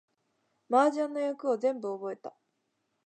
[0.67, 2.33] 麻雀の役を全部覚えた